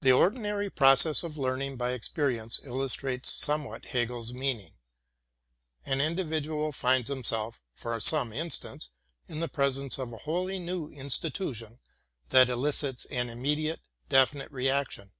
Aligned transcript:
The 0.00 0.12
ordinary 0.12 0.70
process 0.70 1.22
of 1.22 1.36
learning 1.36 1.76
by 1.76 1.90
experience 1.92 2.58
illustrates 2.64 3.30
somewhat 3.34 3.84
Hegel's 3.84 4.32
meaning. 4.32 4.76
An 5.84 6.00
individual 6.00 6.72
finds 6.72 7.10
himself, 7.10 7.60
for 7.74 7.92
instance, 7.96 8.92
in 9.28 9.40
the 9.40 9.48
presence 9.48 9.98
of 9.98 10.14
a 10.14 10.24
wholly 10.24 10.58
new 10.58 10.90
situation 11.10 11.80
that 12.30 12.48
elicits 12.48 13.04
an 13.10 13.28
immediate, 13.28 13.82
definite 14.08 14.50
reaction. 14.50 15.10